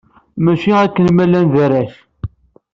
Mačči 0.43 0.71
akken 0.85 1.07
ma 1.11 1.25
llan 1.27 1.47
d 1.53 1.55
arrac. 1.65 1.93